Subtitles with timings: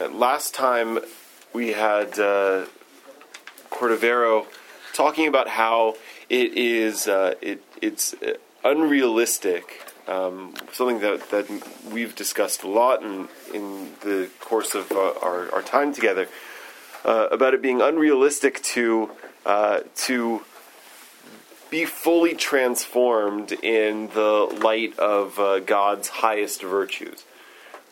[0.00, 0.98] Uh, last time
[1.52, 2.64] we had uh,
[3.70, 4.46] Cordovero
[4.92, 5.94] talking about how
[6.28, 8.34] it is uh, it, it's uh,
[8.64, 9.80] unrealistic.
[10.08, 11.46] Um, something that, that
[11.92, 16.26] we've discussed a lot in, in the course of uh, our, our time together
[17.04, 19.10] uh, about it being unrealistic to
[19.94, 20.42] to
[21.70, 25.36] be fully transformed in the light of
[25.66, 27.24] God's highest virtues.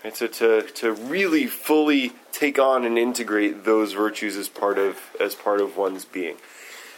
[0.04, 4.98] And so to, to really fully take on and integrate those virtues as part of
[5.20, 6.36] as part of one's being.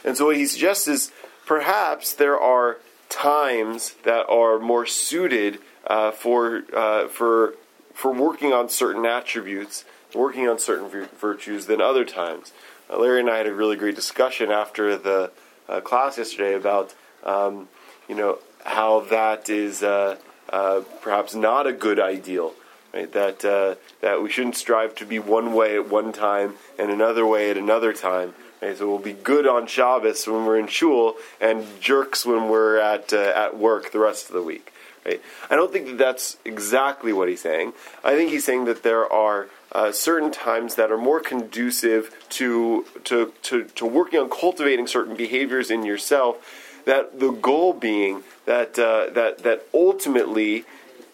[0.05, 1.12] And so what he suggests is
[1.47, 2.79] perhaps there are
[3.09, 7.55] times that are more suited uh, for uh, for
[7.93, 9.84] for working on certain attributes,
[10.15, 12.53] working on certain virtues than other times.
[12.91, 15.31] Uh, Larry and I had a really great discussion after the
[15.69, 17.69] uh, class yesterday about um,
[18.09, 20.17] you know how that is uh,
[20.51, 22.55] uh, perhaps not a good ideal.
[22.95, 23.12] Right?
[23.12, 27.27] That uh, that we shouldn't strive to be one way at one time and another
[27.27, 28.34] way at another time.
[28.62, 28.79] Right?
[28.79, 33.12] So we'll be good on Shabbos when we're in shul and jerks when we're at
[33.12, 34.72] uh, at work the rest of the week.
[35.05, 35.20] Right?
[35.50, 37.72] I don't think that that's exactly what he's saying.
[38.05, 42.87] I think he's saying that there are uh, certain times that are more conducive to,
[43.03, 46.81] to, to, to, working on cultivating certain behaviors in yourself.
[46.87, 50.65] That the goal being that uh, that that ultimately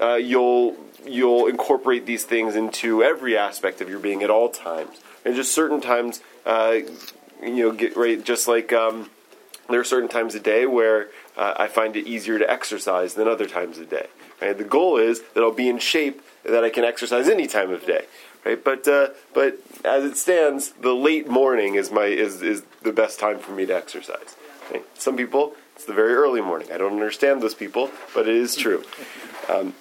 [0.00, 5.00] uh, you'll you'll incorporate these things into every aspect of your being at all times,
[5.24, 6.78] and just certain times, uh,
[7.42, 8.22] you know, get right.
[8.24, 9.10] Just like um,
[9.68, 13.28] there are certain times a day where uh, I find it easier to exercise than
[13.28, 14.08] other times a day.
[14.40, 14.56] Right?
[14.56, 17.84] The goal is that I'll be in shape that I can exercise any time of
[17.86, 18.06] day
[18.44, 18.62] right?
[18.62, 23.18] But uh, but as it stands, the late morning is my is is the best
[23.20, 24.36] time for me to exercise.
[24.68, 24.82] Okay?
[24.94, 26.68] Some people it's the very early morning.
[26.72, 28.84] I don't understand those people, but it is true.
[29.48, 29.74] Um,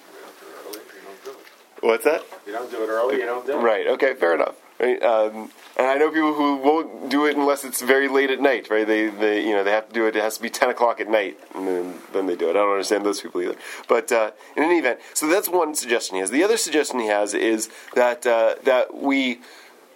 [1.80, 2.24] what's that?
[2.46, 3.16] You don't do it early.
[3.16, 3.62] You don't do it.
[3.62, 3.86] Right.
[3.86, 4.14] Okay.
[4.14, 4.56] Fair enough.
[4.78, 5.02] Right?
[5.02, 8.70] Um, and I know people who won't do it unless it's very late at night,
[8.70, 8.86] right?
[8.86, 10.16] They, they, you know, they have to do it.
[10.16, 12.50] It has to be ten o'clock at night, and then, then they do it.
[12.50, 13.56] I don't understand those people either.
[13.88, 16.30] But uh, in any event, so that's one suggestion he has.
[16.30, 19.40] The other suggestion he has is that uh, that we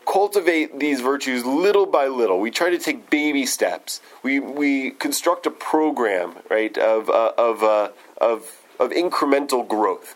[0.06, 2.38] cultivate these virtues little by little.
[2.38, 4.02] We try to take baby steps.
[4.22, 7.88] We we construct a program, right, of uh, of uh,
[8.20, 10.14] of of incremental growth.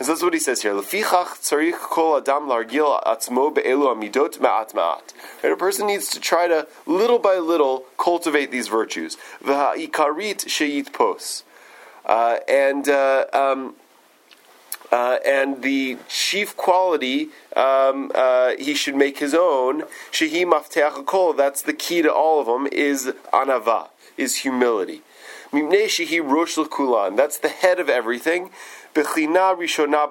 [0.00, 0.72] And so that's what he says here.
[0.72, 5.12] tzarich kol adam largil atzmo be'elu amidot ma'at ma'at.
[5.44, 9.18] A person needs to try to, little by little, cultivate these virtues.
[9.44, 11.44] V'ha'ikarit sheyit pos.
[12.06, 13.74] Uh, and uh, um,
[14.90, 19.82] uh, and the chief quality um, uh, he should make his own.
[20.10, 21.34] Shehi mafteach kol.
[21.34, 22.66] That's the key to all of them.
[22.72, 23.90] Is anava.
[24.16, 25.02] Is humility.
[25.52, 27.16] Mimnei shehi rosh kulan.
[27.16, 28.50] That's the head of everything.
[28.94, 30.08] Bechina rishona.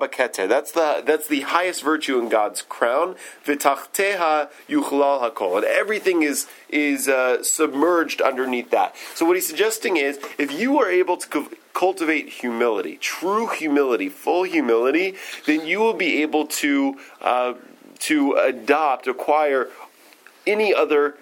[0.47, 3.15] That's the that's the highest virtue in God's crown.
[3.45, 8.95] V'tachteha yuchlal hakol, and everything is is uh, submerged underneath that.
[9.15, 14.43] So what he's suggesting is, if you are able to cultivate humility, true humility, full
[14.43, 17.53] humility, then you will be able to uh,
[17.99, 19.69] to adopt, acquire
[20.47, 21.17] any other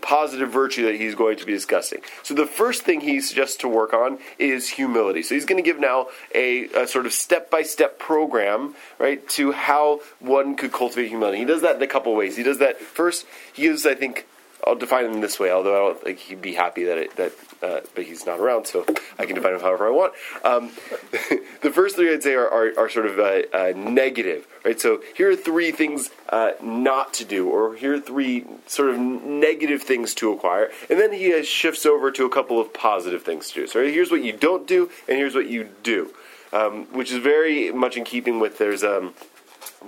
[0.00, 2.00] positive virtue that he's going to be discussing.
[2.22, 5.22] So the first thing he suggests to work on is humility.
[5.22, 9.26] So he's going to give now a, a sort of step by step program, right,
[9.30, 11.38] to how one could cultivate humility.
[11.38, 12.36] He does that in a couple ways.
[12.36, 13.26] He does that first.
[13.52, 14.26] He gives, I think,
[14.64, 17.32] I'll define him this way, although I don't think he'd be happy that it, that,
[17.62, 18.86] uh, but he's not around, so
[19.18, 20.12] I can define him however I want.
[20.44, 20.70] Um,
[21.62, 24.80] the first three I'd say are, are, are sort of uh, uh, negative, right?
[24.80, 28.98] So here are three things uh, not to do, or here are three sort of
[29.00, 33.24] negative things to acquire, and then he uh, shifts over to a couple of positive
[33.24, 33.66] things to do.
[33.66, 36.14] So here's what you don't do, and here's what you do,
[36.52, 39.14] um, which is very much in keeping with there's um,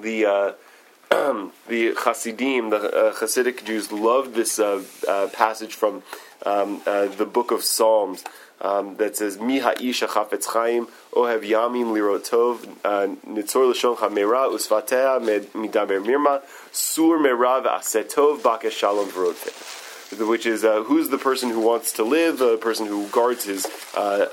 [0.00, 0.52] the uh,
[1.69, 6.02] the Hasidim, the uh, Hasidic Jews, loved this uh, uh, passage from
[6.44, 8.25] um, uh, the book of Psalms
[8.60, 14.48] um, that says, "Mi ha'isha chafetz chaim ohev yamin lirot tov uh, nitzor l'shon chamera
[14.50, 15.20] usvatea
[15.52, 16.42] midaber mirma
[16.72, 19.83] sur mera v'asetov bakesh shalom v'rodfeh."
[20.19, 23.66] Which is uh, who's the person who wants to live, the person who guards his
[23.96, 24.28] uh,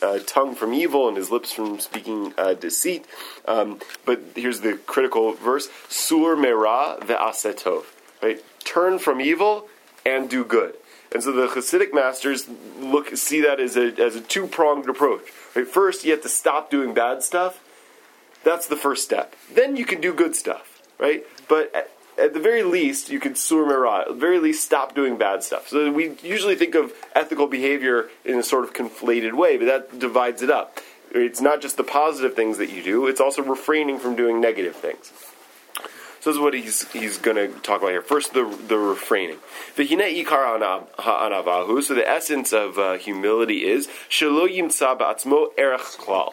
[0.00, 3.06] uh, uh tongue from evil and his lips from speaking uh, deceit.
[3.46, 7.84] Um, but here's the critical verse: Sur mera ve'asetov.
[8.22, 9.68] Right, turn from evil
[10.06, 10.74] and do good.
[11.12, 12.48] And so the Hasidic masters
[12.80, 15.22] look see that as a as a two pronged approach.
[15.54, 17.60] Right, first you have to stop doing bad stuff.
[18.42, 19.34] That's the first step.
[19.52, 20.82] Then you can do good stuff.
[20.98, 24.02] Right, but at the very least, you can sur merat.
[24.02, 25.68] At the very least, stop doing bad stuff.
[25.68, 29.98] So we usually think of ethical behavior in a sort of conflated way, but that
[29.98, 30.78] divides it up.
[31.10, 34.74] It's not just the positive things that you do; it's also refraining from doing negative
[34.74, 35.12] things.
[36.20, 38.02] So this is what he's he's going to talk about here.
[38.02, 39.38] First, the the refraining.
[39.76, 40.58] V'hine ikar
[40.98, 41.82] ha'anavahu.
[41.82, 46.32] So the essence of uh, humility is shelo yimtza ba'atzmo erech klal.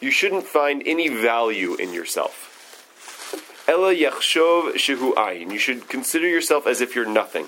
[0.00, 2.47] You shouldn't find any value in yourself.
[3.68, 5.52] Ella yachshov shehu ayin.
[5.52, 7.46] You should consider yourself as if you're nothing.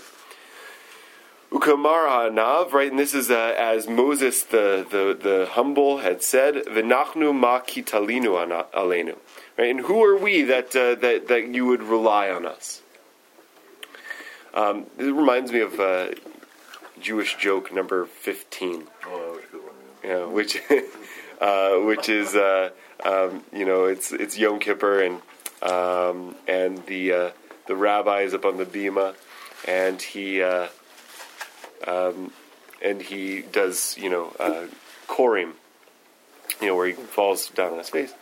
[1.51, 6.55] Ukamar ha'anav, right, and this is uh, as Moses, the, the, the humble, had said,
[6.67, 9.17] "V'nachnu ma kitalinu alenu."
[9.59, 12.83] Right, and who are we that uh, that that you would rely on us?
[14.53, 16.09] Um, it reminds me of uh,
[17.01, 18.85] Jewish joke number fifteen.
[19.07, 19.75] Oh, that was a good one.
[20.05, 20.63] Yeah, which
[21.41, 22.71] uh, which is uh,
[23.05, 25.21] um, you know it's it's Yom Kippur and
[25.63, 27.31] um, and the uh,
[27.67, 29.15] the rabbi is up on the bima
[29.67, 30.69] and he uh,
[31.87, 32.33] um,
[32.83, 34.67] and he does you know uh,
[35.07, 35.53] korim,
[36.61, 38.13] you know where he falls down on his face,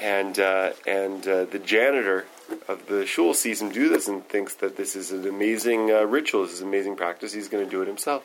[0.00, 2.26] and uh, and uh, the janitor
[2.68, 6.02] of the shul sees him do this and thinks that this is an amazing uh,
[6.02, 7.32] ritual, this is an amazing practice.
[7.32, 8.24] He's going to do it himself.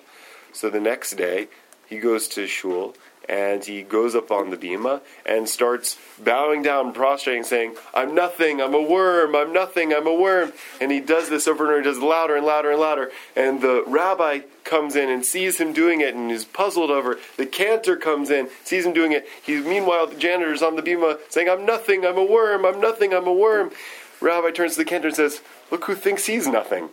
[0.52, 1.48] So the next day,
[1.88, 2.96] he goes to shul
[3.28, 8.62] and he goes up on the bima and starts bowing down, prostrating, saying, "I'm nothing.
[8.62, 9.36] I'm a worm.
[9.36, 9.94] I'm nothing.
[9.94, 11.82] I'm a worm." And he does this over and over.
[11.82, 13.12] Does louder and louder and louder.
[13.36, 17.14] And the rabbi comes in and sees him doing it and is puzzled over.
[17.14, 17.20] it.
[17.38, 19.28] The cantor comes in, sees him doing it.
[19.44, 22.06] He's meanwhile the janitor's on the bima saying, "I'm nothing.
[22.06, 22.66] I'm a worm.
[22.66, 23.14] I'm nothing.
[23.14, 23.72] I'm a worm."
[24.20, 25.42] Rabbi turns to the cantor and says,
[25.72, 26.90] "Look who thinks he's nothing."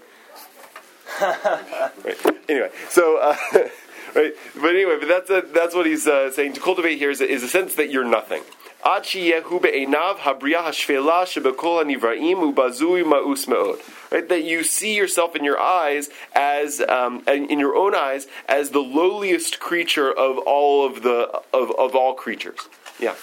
[1.20, 2.16] right.
[2.48, 3.18] Anyway, so.
[3.18, 3.36] Uh,
[4.20, 4.34] right?
[4.54, 6.52] But anyway, but that's a, that's what he's uh, saying.
[6.54, 8.42] To cultivate here is a, is a sense that you're nothing.
[14.12, 18.70] Right, that you see yourself in your eyes as um, in your own eyes as
[18.70, 22.60] the lowliest creature of all of the of, of all creatures.
[23.00, 23.14] Yeah.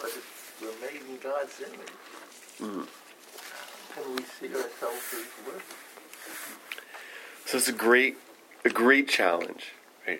[0.00, 1.88] But it's, we're made in God's image.
[2.60, 2.86] Mm.
[3.94, 5.74] Can we see ourselves as worth?
[7.46, 8.18] So it's a great
[8.64, 9.75] a great challenge.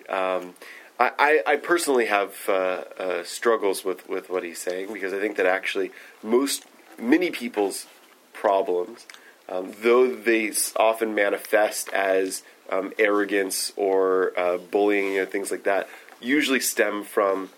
[0.09, 0.53] Um,
[0.99, 5.37] I, I, personally have uh, uh, struggles with, with what he's saying because I think
[5.37, 5.91] that actually
[6.23, 6.65] most
[6.97, 7.85] many people's
[8.33, 9.05] problems,
[9.47, 12.41] um, though they often manifest as
[12.71, 15.87] um, arrogance or uh, bullying and things like that,
[16.19, 17.49] usually stem from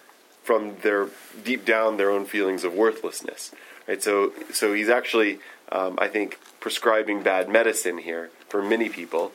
[0.43, 1.07] from their
[1.43, 3.51] deep down their own feelings of worthlessness.
[3.87, 4.03] Right.
[4.03, 5.39] So so he's actually
[5.71, 9.31] um, I think prescribing bad medicine here for many people.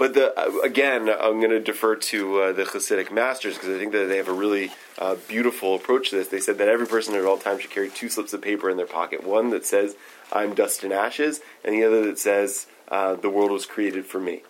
[0.00, 3.78] But the, uh, again, I'm going to defer to uh, the Hasidic masters because I
[3.78, 6.28] think that they have a really uh, beautiful approach to this.
[6.28, 8.78] They said that every person at all times should carry two slips of paper in
[8.78, 9.96] their pocket one that says,
[10.32, 14.18] I'm dust and ashes, and the other that says, uh, the world was created for
[14.18, 14.40] me.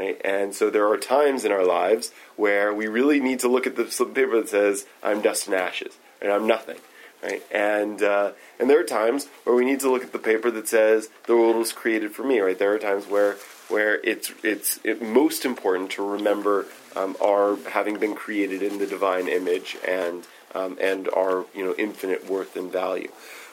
[0.00, 0.18] Right?
[0.24, 3.76] And so there are times in our lives where we really need to look at
[3.76, 6.78] the slip of paper that says, I'm dust and ashes, and I'm nothing.
[7.24, 7.42] Right?
[7.50, 10.68] And uh, and there are times where we need to look at the paper that
[10.68, 12.38] says the world was created for me.
[12.40, 12.58] Right?
[12.58, 13.36] There are times where
[13.68, 18.86] where it's it's it most important to remember um, our having been created in the
[18.86, 23.10] divine image and um, and our you know infinite worth and value.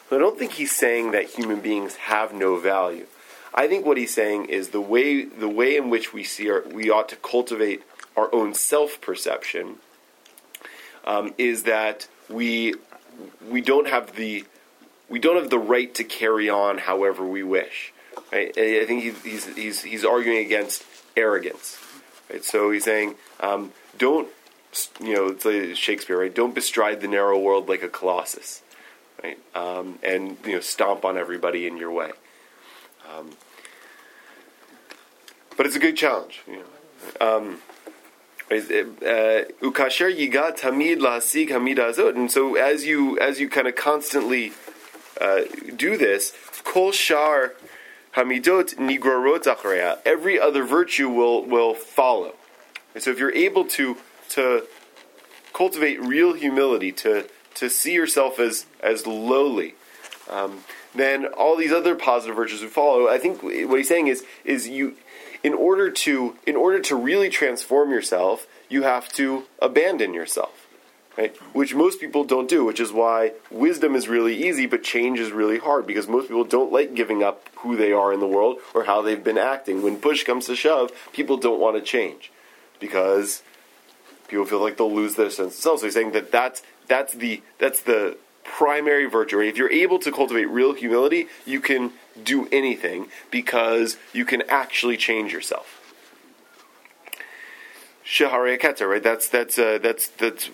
[0.10, 3.06] But I don't think he's saying that human beings have no value.
[3.54, 6.64] I think what he's saying is the way the way in which we see our,
[6.68, 7.84] we ought to cultivate
[8.18, 9.78] our own self perception
[11.06, 12.76] um, is that we
[13.50, 14.46] we don't have the
[15.10, 17.94] we don't have the right to carry on however we wish.
[18.32, 18.58] Right?
[18.58, 20.84] I think he's, he's, he's arguing against
[21.18, 21.78] arrogance.
[22.30, 22.44] Right?
[22.44, 24.30] So he's saying, um, don't,
[25.02, 26.34] you know, it's like Shakespeare, right?
[26.34, 28.62] Don't bestride the narrow world like a colossus,
[29.22, 29.38] right?
[29.54, 32.12] Um, and, you know, stomp on everybody in your way.
[33.14, 33.32] Um,
[35.58, 36.64] but it's a good challenge, you
[37.20, 37.58] know.
[38.52, 38.58] Um,
[39.62, 44.52] ukasher yigat tamid lahasig hamida azot, and so as you as you kind of constantly
[45.22, 45.42] uh,
[45.76, 46.34] do this,
[46.66, 47.54] kol shar
[48.16, 50.00] hamidot nigrorot acharya.
[50.06, 52.36] Every other virtue will will follow.
[52.94, 53.96] And so if you're able to
[54.30, 54.68] to
[55.54, 59.76] cultivate real humility, to to see yourself as as lowly,
[60.30, 63.08] um, then all these other positive virtues would follow.
[63.08, 64.98] I think what he's saying is is you
[65.44, 70.68] in order to in order to really transform yourself, you have to abandon yourself.
[71.18, 71.36] Right?
[71.54, 75.32] Which most people don't do, which is why wisdom is really easy, but change is
[75.32, 78.60] really hard because most people don't like giving up who they are in the world
[78.74, 79.82] or how they've been acting.
[79.82, 82.32] When push comes to shove, people don't want to change
[82.80, 83.44] because
[84.30, 85.80] people feel like they'll lose their sense of self.
[85.82, 89.38] So he's saying that that's that's the that's the primary virtue.
[89.38, 89.50] Right?
[89.50, 91.92] If you're able to cultivate real humility, you can
[92.24, 95.82] do anything because you can actually change yourself.
[98.12, 99.02] Shahari Keter, right?
[99.02, 100.48] That's that's uh, that's that's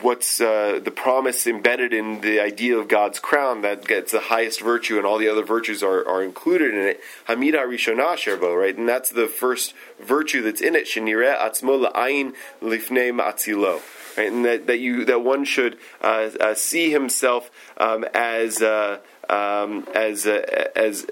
[0.00, 4.60] what's uh, the promise embedded in the idea of God's crown that gets the highest
[4.60, 7.00] virtue, and all the other virtues are, are included in it.
[7.28, 8.76] Hamida Rishonah Sherbo, right?
[8.76, 10.86] And that's the first virtue that's in it.
[10.86, 13.80] Shenire Atzmo La'ayin Lifnei Ma'atzilo.
[14.16, 18.98] Right, and that, that you that one should uh, uh, see himself um, as uh,
[19.28, 21.06] um, as uh, as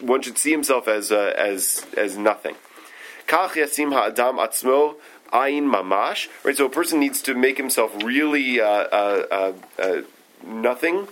[0.00, 2.56] one should see himself as uh, as as nothing.
[3.26, 4.96] Kach yasim ha'adam atzmo
[5.32, 6.28] ayin mamash.
[6.44, 9.52] Right, so a person needs to make himself really uh,
[10.46, 11.08] nothing.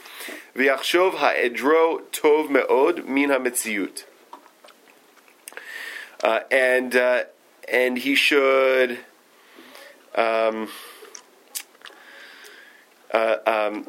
[0.54, 3.30] V'yachshov ha'edro tov me'od min.
[6.22, 7.24] Uh, and uh,
[7.70, 8.98] and he should.
[10.14, 10.68] Um,
[13.12, 13.86] uh, um,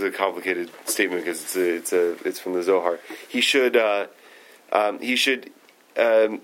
[0.00, 2.98] is a complicated statement because it's a, it's a it's from the Zohar.
[3.28, 4.06] He should uh,
[4.72, 5.50] um, he should
[5.96, 6.40] um,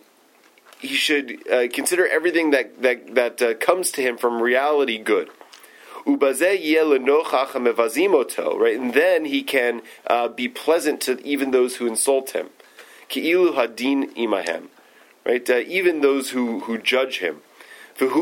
[0.78, 5.30] he should uh, consider everything that that that uh, comes to him from reality good.
[6.06, 6.28] Right,
[8.78, 12.50] and then he can uh, be pleasant to even those who insult him.
[13.08, 14.68] Ki'ilu hadin imahem,
[15.25, 15.48] right?
[15.48, 17.42] Uh, even those who who judge him.
[17.98, 18.12] Asher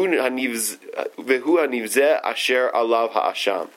[2.75, 3.69] alav ha'asham.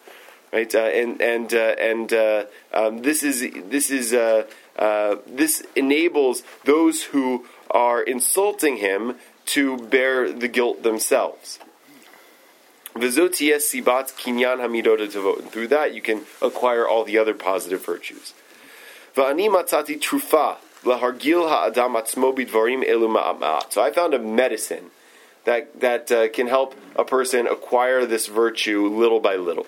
[0.51, 4.45] Right, uh, and and uh, and uh, um, this is this is uh,
[4.79, 9.15] uh, this enables those who are insulting him
[9.47, 11.59] to bear the guilt themselves.
[15.51, 18.33] Through that, you can acquire all the other positive virtues.
[19.15, 19.23] So
[23.83, 24.91] I found a medicine
[25.43, 29.65] that that uh, can help a person acquire this virtue little by little.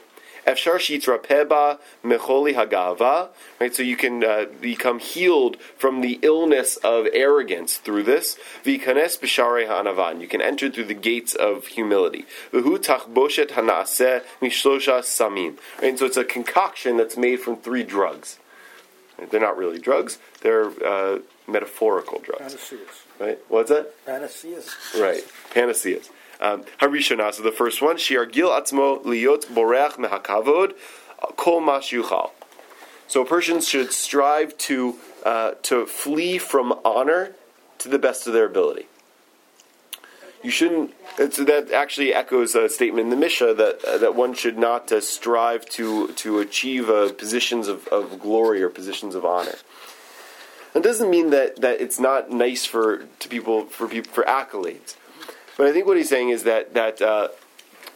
[0.49, 3.29] Efshar shitra peba mecholi hagava,
[3.59, 3.75] right?
[3.75, 8.37] So you can uh, become healed from the illness of arrogance through this.
[8.65, 10.21] Vikanes b'sharei Hanavan.
[10.21, 12.25] You can enter through the gates of humility.
[12.51, 15.57] V'hu tachboshet hanaseh mishlosha samim.
[15.81, 15.97] Right?
[15.99, 18.39] So it's a concoction that's made from three drugs.
[19.29, 22.55] They're not really drugs; they're uh, metaphorical drugs.
[22.55, 23.03] Panaceas.
[23.19, 23.37] Right?
[23.49, 23.93] What's that?
[24.05, 24.99] Panaceas.
[24.99, 26.09] Right, panaceas.
[26.41, 30.73] Um, Harishona, so the first one, Shiar Gil Atzmo Liot Boreach Mehakavod
[31.35, 32.31] Kol Mash Yuchal.
[33.07, 37.33] So a person should strive to uh, to flee from honor
[37.79, 38.85] to the best of their ability.
[40.43, 40.93] You shouldn't.
[41.17, 45.01] That actually echoes a statement in the Mishnah that uh, that one should not uh,
[45.01, 49.55] strive to to achieve uh, positions of, of glory or positions of honor.
[50.73, 54.95] That doesn't mean that, that it's not nice for to people for people for accolades.
[55.59, 57.27] But I think what he's saying is that that uh,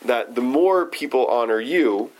[0.03, 2.11] that the more people honor you,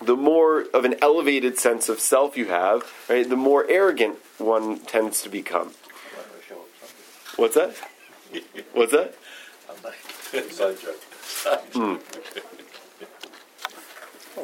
[0.00, 3.28] the more of an elevated sense of self you have, right?
[3.28, 5.72] The more arrogant one tends to become.
[7.34, 7.74] What's that?
[8.72, 9.16] What's that?
[10.52, 11.02] Side joke.
[11.44, 11.98] Oh,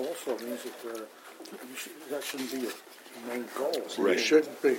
[0.05, 0.99] also means that uh,
[1.71, 2.73] you should, that shouldn't be your
[3.29, 3.73] main goal.
[3.97, 4.19] Right.
[4.19, 4.79] You shouldn't be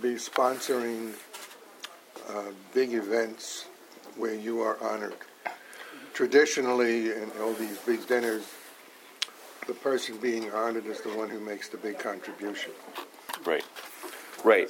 [0.00, 1.12] be sponsoring
[2.28, 2.42] uh,
[2.74, 3.66] big events
[4.16, 5.16] where you are honored.
[6.14, 8.44] Traditionally, in all these big dinners,
[9.66, 12.72] the person being honored is the one who makes the big contribution.
[13.44, 13.64] Right.
[14.44, 14.68] Right.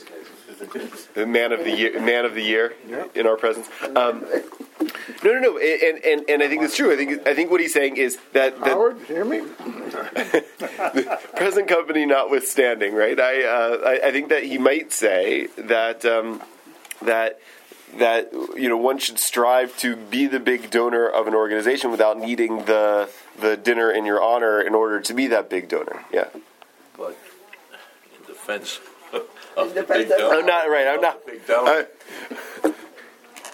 [1.14, 2.74] The man of the year, man of the year
[3.14, 3.68] in our presence.
[3.94, 4.24] Um,
[5.24, 6.92] no, no, no, and, and and I think it's true.
[6.92, 9.42] I think I think what he's saying is that, that Howard, hear me?
[11.36, 13.18] present company notwithstanding, right?
[13.18, 16.42] I, uh, I I think that he might say that um,
[17.02, 17.40] that
[17.98, 22.18] that you know one should strive to be the big donor of an organization without
[22.18, 26.04] needing the the dinner in your honor in order to be that big donor.
[26.12, 26.28] Yeah,
[26.96, 27.16] But
[28.18, 28.80] in defense
[29.56, 30.86] of the big donor, I'm not right.
[30.88, 31.24] I'm not.
[31.26, 31.86] big donor,
[32.64, 32.72] I,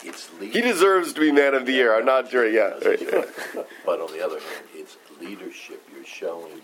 [0.04, 1.96] it's he deserves to be man of the year.
[1.96, 2.48] I'm not sure.
[2.48, 3.62] Yeah, right, yeah.
[3.86, 5.82] But on the other hand, it's leadership.
[5.94, 6.62] You're showing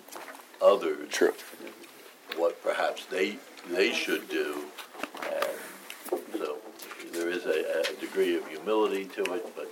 [0.62, 1.34] others true.
[2.36, 3.38] what perhaps they
[3.70, 4.64] they should do,
[5.22, 5.37] and so there
[7.38, 9.46] is a, a degree of humility to it.
[9.56, 9.70] But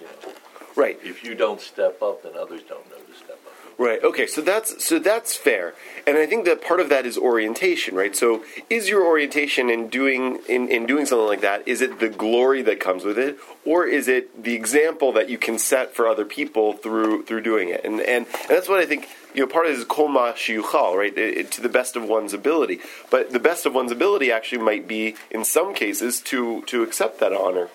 [0.00, 0.32] you know,
[0.76, 0.98] Right.
[1.02, 3.52] if you don't step up, then others don't know to step up.
[3.78, 4.02] Right.
[4.02, 4.26] Okay.
[4.26, 8.14] So that's so that's fair, and I think that part of that is orientation, right?
[8.14, 11.66] So, is your orientation in doing in, in doing something like that?
[11.66, 15.38] Is it the glory that comes with it, or is it the example that you
[15.38, 17.84] can set for other people through through doing it?
[17.84, 19.08] And and, and that's what I think.
[19.38, 21.16] You know, part of this is kolma shiyuchal, right?
[21.16, 24.58] It- it- to the best of one's ability, but the best of one's ability actually
[24.70, 27.68] might be, in some cases, to to accept that honor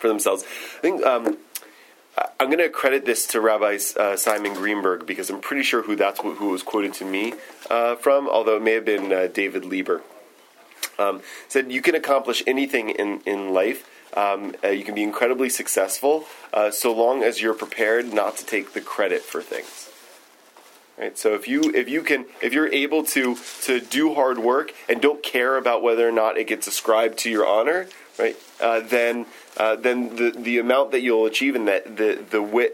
[0.00, 0.42] for themselves.
[0.78, 1.06] I think.
[1.06, 1.24] Um,
[2.40, 5.94] I'm going to credit this to Rabbi uh, Simon Greenberg because I'm pretty sure who
[5.96, 7.34] that's who, who was quoted to me
[7.70, 9.98] uh, from, although it may have been uh, David Lieber.
[10.98, 13.80] um, said you can accomplish anything in in life.
[14.24, 16.14] Um, uh, you can be incredibly successful
[16.58, 19.90] uh, so long as you're prepared not to take the credit for things.
[20.98, 21.16] Right.
[21.18, 25.00] So if you if you can if you're able to to do hard work and
[25.02, 27.86] don't care about whether or not it gets ascribed to your honor,
[28.18, 28.36] right?
[28.60, 29.26] Uh, then
[29.58, 32.72] uh, then the the amount that you'll achieve and that the the wi-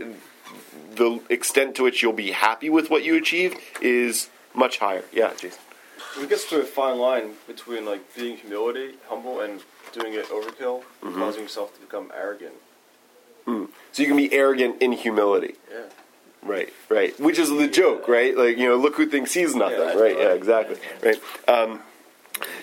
[0.95, 5.03] the extent to which you'll be happy with what you achieve is much higher.
[5.13, 5.61] Yeah, Jason.
[6.21, 10.83] It gets to a fine line between like being humility, humble, and doing it overkill,
[11.03, 11.19] Mm-hmm.
[11.19, 12.55] causing yourself to become arrogant.
[13.47, 13.69] So
[14.03, 15.55] you can be arrogant in humility.
[15.71, 15.87] Yeah.
[16.45, 17.19] Right, right.
[17.21, 18.37] Which is the joke, right?
[18.37, 20.17] Like, you know, look who thinks he's nothing, Yeah, right?
[20.19, 20.77] Yeah, exactly.
[21.03, 21.21] Right.
[21.47, 21.81] Um,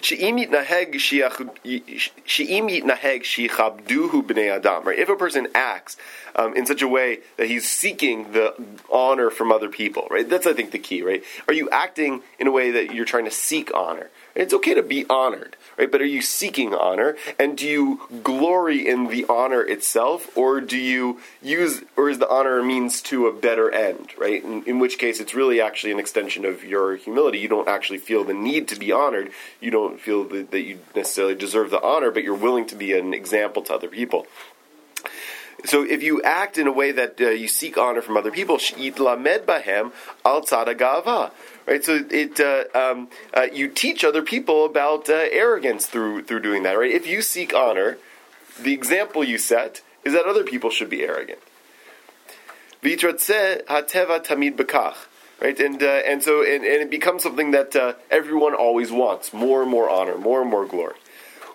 [0.02, 4.84] she'im yitnaheg shiach- she'im yitnaheg shichabduhu b'nei adam.
[4.84, 5.00] Right.
[5.00, 5.96] If a person acts
[6.36, 8.54] um, in such a way that he's seeking the
[8.92, 10.28] honor from other people, right?
[10.28, 11.24] That's I think the key, right?
[11.48, 14.10] Are you acting in a way that you're trying to seek honor?
[14.40, 15.92] It's okay to be honored, right?
[15.92, 20.78] But are you seeking honor, and do you glory in the honor itself, or do
[20.78, 24.42] you use, or is the honor a means to a better end, right?
[24.42, 27.40] In, in which case, it's really actually an extension of your humility.
[27.40, 29.32] You don't actually feel the need to be honored.
[29.60, 32.98] You don't feel that, that you necessarily deserve the honor, but you're willing to be
[32.98, 34.26] an example to other people.
[35.66, 38.60] So if you act in a way that uh, you seek honor from other people,
[38.78, 39.92] lamed bahem
[40.26, 41.32] al gava,
[41.66, 41.84] right?
[41.84, 46.64] So it uh, um, uh, you teach other people about uh, arrogance through through doing
[46.64, 46.92] that, right?
[46.92, 47.98] If you seek honor,
[48.60, 51.40] the example you set is that other people should be arrogant.
[52.82, 54.96] Hateva tamid bekach.
[55.42, 59.32] Right, and uh, and so and, and it becomes something that uh, everyone always wants:
[59.32, 60.96] more and more honor, more and more glory.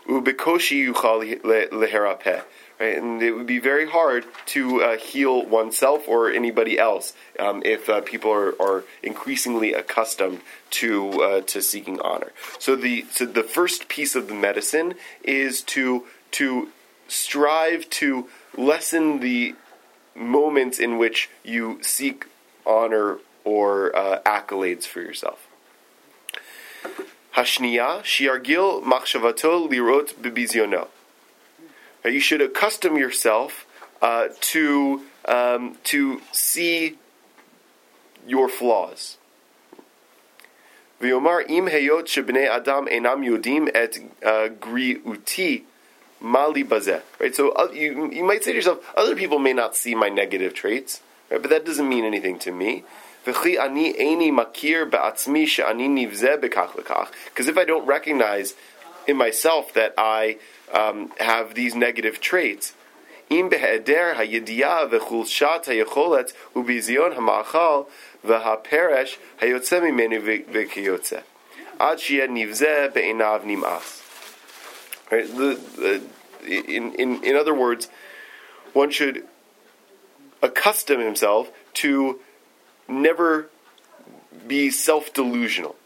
[0.07, 2.45] Leherapeh.
[2.81, 7.63] Right, and it would be very hard to uh, heal oneself or anybody else um,
[7.65, 10.41] if uh, people are, are increasingly accustomed
[10.71, 12.33] to uh, to seeking honor.
[12.59, 16.71] So the so the first piece of the medicine is to to
[17.07, 19.55] strive to lessen the
[20.17, 22.27] moments in which you seek
[22.67, 25.47] honor or uh, accolades for yourself.
[27.37, 30.89] Hashniya shiargil machshavato lirot bibiziono.
[32.05, 33.67] You should accustom yourself
[34.03, 36.99] uh, to um, to see
[38.27, 39.17] your flaws.
[41.01, 45.65] V'yomar im heyot shebnei adam enam yodim et uh, griuti
[46.21, 46.63] mali.
[46.63, 47.35] Right.
[47.35, 50.55] So uh, you you might say to yourself, other people may not see my negative
[50.55, 51.41] traits, right?
[51.41, 52.85] But that doesn't mean anything to me.
[53.25, 53.59] Because if
[57.57, 58.55] I don't recognize
[59.07, 60.37] in myself that I
[60.75, 62.75] um, have these negative traits,
[63.31, 67.87] im beheder hayediya v'chulshat hayacholet ubizion hamachal
[68.27, 70.21] v'haperesh hayotze mimenu
[70.53, 71.23] v'kiyotze
[71.81, 74.03] ad sheyeh nivzeh be'enav nim'as.
[75.11, 75.29] Right?
[76.47, 77.89] In, in, in other words,
[78.73, 79.25] one should
[80.43, 82.21] accustom himself to
[82.89, 83.49] never
[84.47, 85.77] be self-delusional,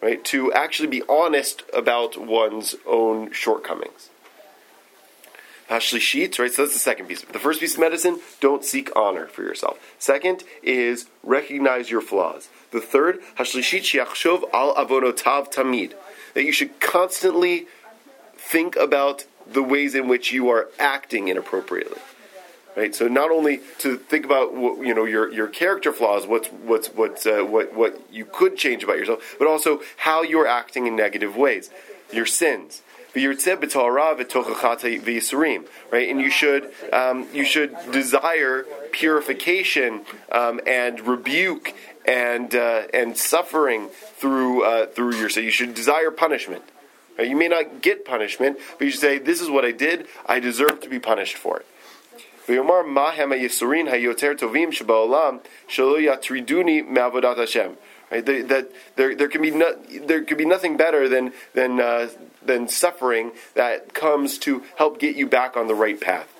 [0.00, 0.24] right?
[0.26, 4.10] To actually be honest about one's own shortcomings.
[5.68, 6.52] Hashlishit, right?
[6.52, 7.22] So that's the second piece.
[7.22, 9.78] The first piece of medicine, don't seek honor for yourself.
[9.98, 12.48] Second is recognize your flaws.
[12.70, 15.94] The third, Hashlishit shiachshov al avonotav tamid.
[16.34, 17.66] That you should constantly
[18.36, 22.00] think about the ways in which you are acting inappropriately.
[22.76, 22.94] Right.
[22.94, 26.88] So not only to think about what, you know your your character flaws, what's what's
[26.88, 30.94] what's uh, what what you could change about yourself, but also how you're acting in
[30.94, 31.70] negative ways,
[32.12, 32.82] your sins.
[35.90, 41.74] Right, and you should um, you should desire purification um, and rebuke
[42.06, 45.44] and uh, and suffering through uh, through your sin.
[45.44, 46.62] You should desire punishment.
[47.18, 47.28] Right?
[47.28, 50.06] You may not get punishment, but you should say, "This is what I did.
[50.26, 51.66] I deserve to be punished for it."
[52.48, 52.58] Right?
[58.10, 58.24] Right?
[58.24, 62.08] That there, there can be no, there could be nothing better than than uh,
[62.44, 66.32] than suffering that comes to help get you back on the right path.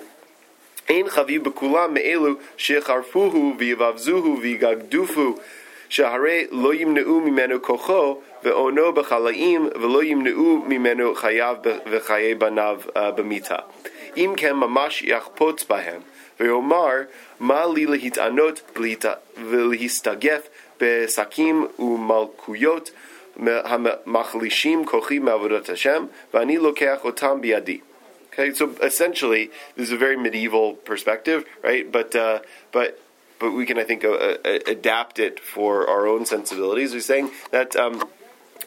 [28.32, 31.90] Okay, so essentially, this is a very medieval perspective, right?
[31.90, 32.40] But uh,
[32.72, 33.00] but
[33.38, 36.92] but we can, I think, uh, uh, adapt it for our own sensibilities.
[36.92, 38.08] We're saying that um,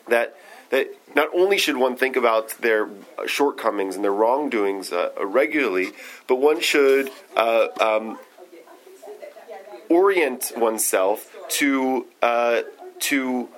[0.08, 0.36] that
[0.70, 2.90] that not only should one think about their
[3.26, 5.92] shortcomings and their wrongdoings uh, regularly,
[6.28, 8.20] but one should uh, um,
[9.90, 12.62] orient oneself to uh,
[13.00, 13.50] to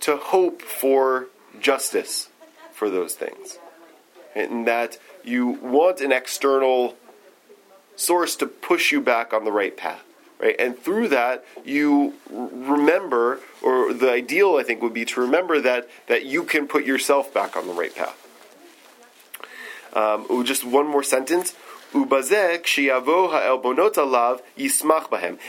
[0.00, 1.26] to hope for
[1.60, 2.28] justice
[2.72, 3.58] for those things,
[4.34, 6.96] and that you want an external
[7.96, 10.02] source to push you back on the right path.
[10.40, 10.56] Right?
[10.58, 15.88] And through that, you remember, or the ideal, I think, would be to remember that,
[16.08, 18.20] that you can put yourself back on the right path.
[19.94, 21.54] Um, just one more sentence.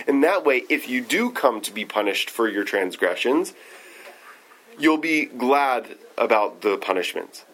[0.08, 3.54] And that way, if you do come to be punished for your transgressions,
[4.78, 7.46] you'll be glad about the punishment.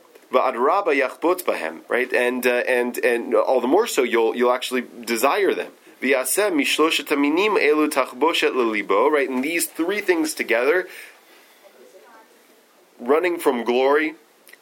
[1.90, 2.12] Right?
[2.14, 5.72] And uh, and and all the more so, you'll you'll actually desire them.
[9.12, 9.30] Right?
[9.30, 10.88] And these three things together,
[13.00, 14.16] running from glory,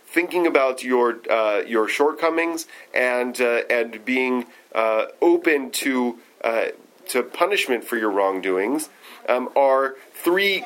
[0.10, 6.66] thinking about your uh, your shortcomings, and uh, and being uh, open to uh,
[7.10, 8.90] to punishment for your wrongdoings,
[9.28, 10.66] um, are three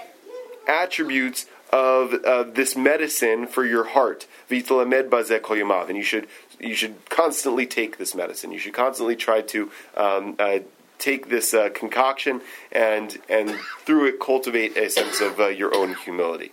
[0.68, 4.28] attributes of uh, this medicine for your heart.
[4.50, 6.28] And you should
[6.60, 8.52] you should constantly take this medicine.
[8.52, 10.60] You should constantly try to um, uh,
[11.00, 16.52] take this concoction and and through it cultivate a sense of your own humility.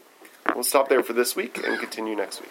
[0.54, 2.50] We'll stop there for this week and continue next week.